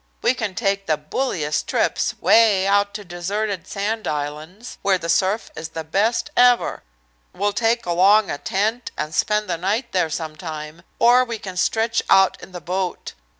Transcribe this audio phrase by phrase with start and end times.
[0.23, 5.51] "We can take the bulliest trips, way out to deserted sand islands, where the surf
[5.55, 6.81] is the best ever.
[7.35, 12.01] We'll take along a tent and spend the night there sometime, or we can stretch
[12.09, 13.13] out in the boat.